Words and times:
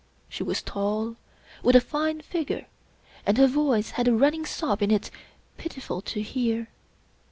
She 0.29 0.41
was 0.41 0.63
tall, 0.63 1.15
with 1.61 1.75
a 1.75 1.79
fine 1.79 2.21
figure, 2.21 2.65
and 3.23 3.37
her 3.37 3.45
voice 3.45 3.91
had 3.91 4.07
a 4.07 4.15
running 4.15 4.47
sob 4.47 4.81
in 4.81 4.89
it 4.89 5.11
pitiful 5.57 6.01
to 6.01 6.23
hear. 6.23 6.69